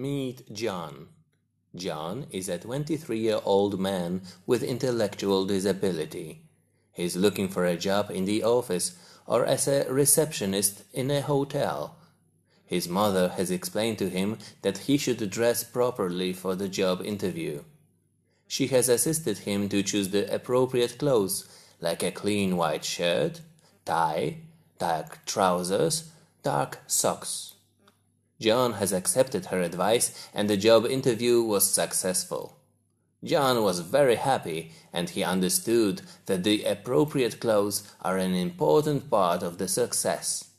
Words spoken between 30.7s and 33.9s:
interview was successful. John was